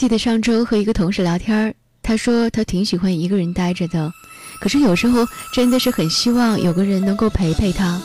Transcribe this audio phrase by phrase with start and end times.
[0.00, 4.10] 记得上周和一个同事聊天，他说他挺喜欢一个人待着的，
[4.58, 8.00] 可是有时候真的是很希望有个人能够陪陪他，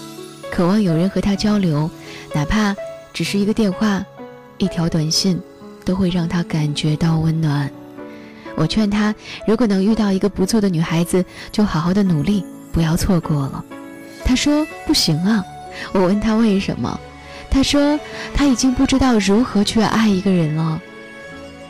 [0.52, 1.90] 渴望有人和他交流，
[2.34, 2.76] 哪怕
[3.14, 4.04] 只是一个电话、
[4.58, 5.40] 一条短信，
[5.86, 7.72] 都会让他感觉到温暖。
[8.58, 9.16] 我劝他，
[9.48, 12.44] 如果能遇到一个不错的女孩子，就好好的努力，
[12.74, 13.64] 不要错过了。
[14.26, 15.42] 他说不行啊。
[15.94, 17.00] 我问他为什么，
[17.50, 17.98] 他说
[18.34, 20.82] 他已经不知道如何去爱一个人了。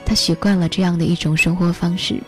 [0.06, 2.22] 他习惯了这样的一种生活方式，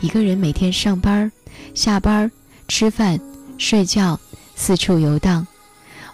[0.00, 1.30] 一个人每天上班、
[1.74, 2.30] 下班、
[2.68, 3.18] 吃饭、
[3.58, 4.20] 睡觉，
[4.54, 5.46] 四处游荡。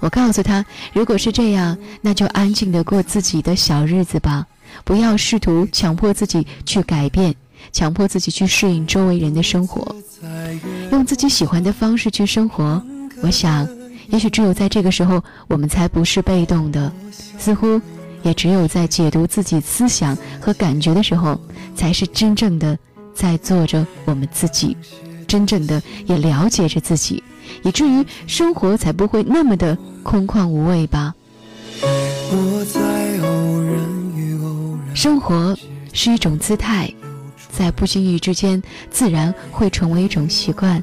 [0.00, 4.46] 我告诉他，如果是这样，那就安静的过自己的小日子吧，
[4.84, 7.34] 不要试图强迫自己去改变，
[7.72, 9.94] 强迫自己去适应周围人的生活，
[10.90, 12.82] 用自己喜欢的方式去生活。
[13.22, 13.68] 我想，
[14.08, 16.92] 也许只有在这个时候，我们才不是被动的，
[17.38, 17.80] 似乎。
[18.22, 21.40] 也只有在解读自己思想和感觉的时候，
[21.74, 22.78] 才是真正的
[23.14, 24.76] 在做着我们自己，
[25.26, 27.22] 真正的也了解着自己，
[27.62, 31.14] 以至于生活才不会那么的空旷无味吧。
[34.94, 35.56] 生活
[35.92, 36.92] 是一种姿态，
[37.50, 40.82] 在不经意之间，自然会成为一种习惯。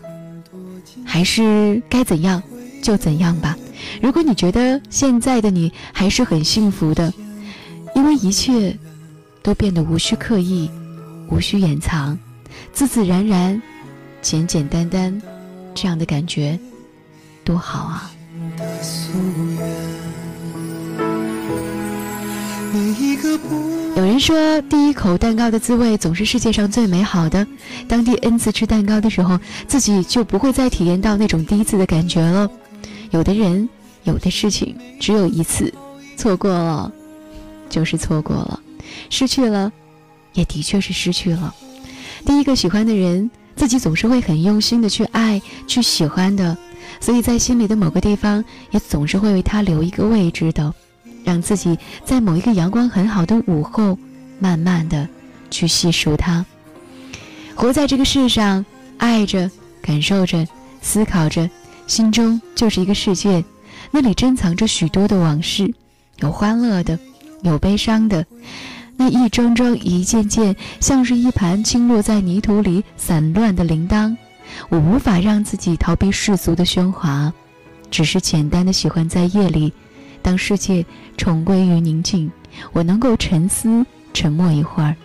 [1.05, 2.43] 还是该怎样
[2.83, 3.57] 就怎样吧。
[4.01, 7.13] 如果你觉得现在的你还是很幸福的。
[7.99, 8.73] 因为一切
[9.43, 10.71] 都变得无需刻意，
[11.27, 12.17] 无需掩藏，
[12.71, 13.61] 自自然然，
[14.21, 15.21] 简简单单，
[15.75, 16.57] 这样的感觉
[17.43, 18.09] 多好啊！
[23.97, 27.45] 有人说，第一口蛋糕的滋味总是世界上最美好的。
[27.85, 32.49] 当第 n 次吃蛋糕的时候，自己就不会再体验到那种第一次的感觉了。
[33.11, 33.67] 有的人，
[34.05, 35.73] 有的事情，只有一次，
[36.15, 36.89] 错过了。
[37.69, 38.59] 就是错过了，
[39.09, 39.71] 失去了，
[40.33, 41.53] 也的确是失去了。
[42.25, 46.57] 第一个喜欢的人，自己总是会很用心的去爱、去喜欢的，
[46.99, 50.73] 所以在心里的某个地方，也总是会为他留一个位置的，
[51.23, 53.97] 让自己在某一个阳光很好的午后，
[54.39, 55.07] 慢慢的
[55.49, 56.45] 去细数他。
[57.55, 58.65] 活在这个世上，
[58.97, 59.49] 爱着、
[59.81, 60.47] 感受着、
[60.81, 61.49] 思考着，
[61.87, 63.43] 心中就是一个世界，
[63.91, 65.73] 那里珍藏着许多的往事，
[66.19, 66.97] 有欢乐的。
[67.41, 68.25] 有悲伤的，
[68.97, 74.15] 那一桩桩、一件件，像是一盘倾落在泥土里散乱的铃铛。
[74.67, 77.31] 我无法让自己逃避世俗的喧哗，
[77.89, 79.71] 只是简单的喜欢在夜里，
[80.21, 80.85] 当世界
[81.15, 82.29] 重归于宁静，
[82.73, 84.95] 我能够沉思、沉默一会儿，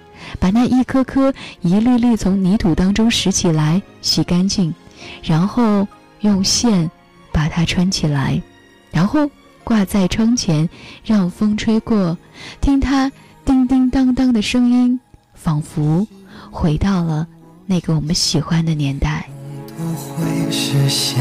[0.41, 4.75] 把那一颗颗、一粒粒从泥土当中拾起来，洗干净，
[5.23, 5.87] 然后
[6.21, 6.91] 用线
[7.31, 8.43] 把它穿起来，
[8.91, 9.31] 然后。
[9.65, 10.69] 挂在窗前，
[11.05, 12.17] 让风吹过，
[12.61, 13.11] 听它
[13.45, 15.01] 叮叮当当的声音，
[15.35, 16.07] 仿佛
[16.51, 17.27] 回到了
[17.67, 19.29] 那个我们喜欢的年代。
[19.77, 21.19] 都会实现，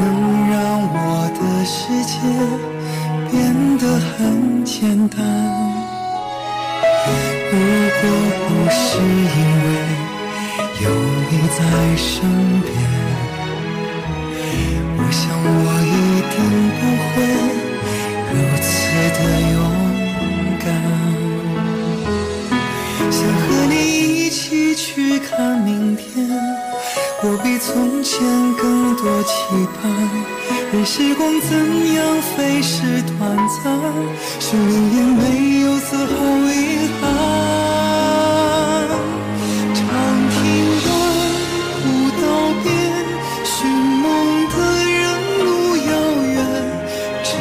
[0.00, 0.04] 能
[0.50, 2.18] 让我的世界
[3.30, 5.18] 变得很简单。
[7.52, 7.54] 如
[8.00, 8.04] 果
[8.42, 9.66] 不是因为
[10.82, 10.84] 有
[11.30, 11.60] 你在
[11.96, 12.04] 身
[12.62, 13.15] 边。
[15.08, 15.46] 我想我
[15.86, 15.94] 一
[16.34, 16.36] 定
[16.74, 17.14] 不会
[18.32, 18.66] 如此
[19.14, 19.18] 的
[19.52, 19.56] 勇
[20.58, 20.66] 敢，
[23.08, 23.72] 想和你
[24.26, 26.04] 一起去看明天。
[27.22, 28.18] 我比从前
[28.56, 29.30] 更多期
[29.80, 29.80] 盼，
[30.72, 31.50] 任时光怎
[31.94, 33.16] 样飞逝短
[33.62, 33.62] 暂，
[34.40, 36.10] 生命也没有丝毫
[36.50, 37.15] 遗憾。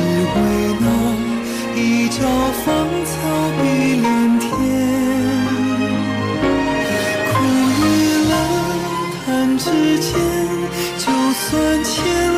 [0.06, 0.38] 只为
[0.82, 0.86] 那
[1.76, 2.16] 一朝
[2.64, 2.66] 芳
[3.06, 3.12] 草
[3.58, 3.64] 碧
[4.02, 4.06] 连
[4.40, 4.50] 天，
[7.32, 7.34] 苦
[7.80, 7.82] 与
[8.30, 8.34] 乐
[9.26, 9.26] 弹
[9.58, 9.66] 指
[9.98, 10.08] 间，
[11.00, 11.50] 就算
[11.84, 11.94] 千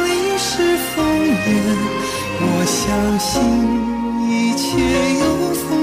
[0.06, 0.08] 里
[0.38, 0.48] 是
[0.96, 0.96] 烽
[1.28, 1.48] 烟，
[2.40, 2.80] 我相
[3.20, 3.28] 信
[4.30, 4.64] 一切
[5.20, 5.77] 有。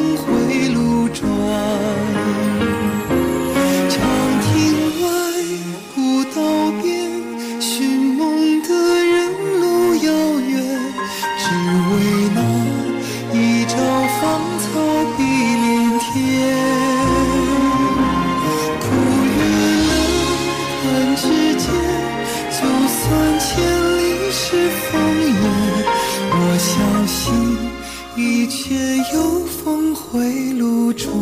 [28.17, 31.13] 一切又峰回路转